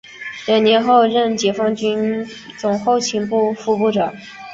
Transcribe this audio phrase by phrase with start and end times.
[0.47, 2.25] 两年后任解放军
[2.57, 4.11] 总后勤部副部长。